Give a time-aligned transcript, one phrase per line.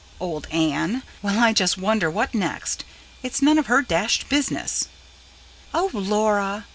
[0.19, 1.03] '""Old Anne?
[1.21, 2.83] Well, I just wonder what next!
[3.21, 4.87] It's none of her dashed business."
[5.75, 6.65] "Oh, Laura!"